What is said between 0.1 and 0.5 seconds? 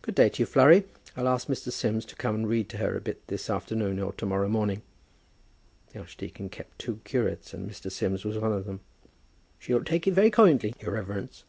day to you,